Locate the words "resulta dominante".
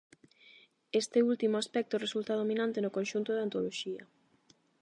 2.05-2.77